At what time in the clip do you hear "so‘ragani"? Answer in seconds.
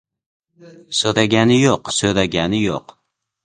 1.01-1.59, 2.01-2.67